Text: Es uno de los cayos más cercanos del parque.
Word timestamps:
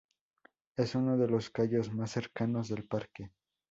Es 0.77 0.95
uno 0.95 1.15
de 1.15 1.27
los 1.27 1.51
cayos 1.51 1.93
más 1.93 2.09
cercanos 2.09 2.69
del 2.69 2.85
parque. 2.87 3.29